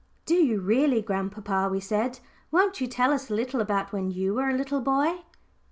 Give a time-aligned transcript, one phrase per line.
[0.25, 2.21] "Do you really, grandpapa?" we said.
[2.49, 5.21] "Won't you tell us a little about when you were a little boy?"